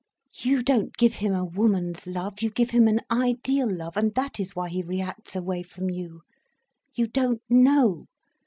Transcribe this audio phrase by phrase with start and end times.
[0.33, 4.39] You don't give him a woman's love, you give him an ideal love, and that
[4.39, 6.23] is why he reacts away from you.
[6.95, 8.07] You don't know.